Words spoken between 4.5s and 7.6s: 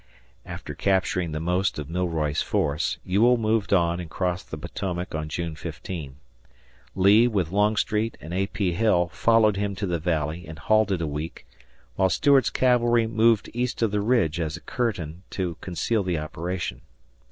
Potomac on June 15. Lee, with